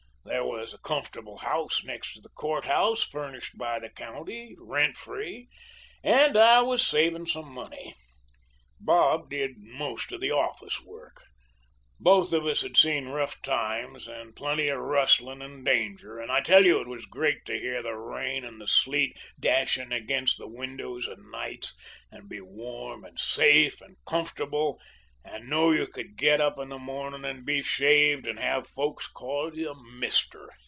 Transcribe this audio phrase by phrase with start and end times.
[0.23, 5.49] There was a comfortable house next to the courthouse, furnished by the county, rent free,
[6.03, 7.95] and I was saving some money.
[8.79, 11.23] Bob did most of the office work.
[11.99, 16.41] Both of us had seen rough times and plenty of rustling and danger, and I
[16.41, 20.47] tell you it was great to hear the rain and the sleet dashing against the
[20.47, 21.75] windows of nights,
[22.11, 24.79] and be warm and safe and comfortable,
[25.23, 29.05] and know you could get up in the morning and be shaved and have folks
[29.07, 30.49] call you 'mister.'